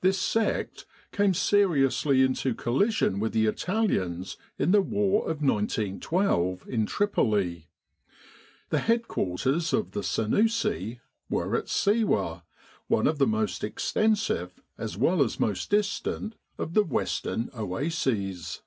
This 0.00 0.18
sect 0.18 0.86
came 1.12 1.34
seriously 1.34 2.22
into 2.22 2.54
collision 2.54 3.20
with 3.20 3.34
the 3.34 3.44
Italians 3.44 4.38
in 4.58 4.70
the 4.70 4.80
war 4.80 5.24
of 5.24 5.42
1912 5.42 6.66
in 6.66 6.86
Tripoli. 6.86 7.68
The 8.70 8.78
headquarters 8.78 9.74
of 9.74 9.90
the 9.90 10.00
Sennussi 10.02 11.00
were 11.28 11.54
at 11.56 11.68
Siwa, 11.68 12.44
one 12.86 13.06
of 13.06 13.18
the 13.18 13.26
most 13.26 13.62
extensive, 13.62 14.62
as 14.78 14.96
well 14.96 15.22
as 15.22 15.38
most 15.38 15.68
distant, 15.68 16.36
of 16.56 16.72
the 16.72 16.82
western 16.82 17.50
oases. 17.52 18.62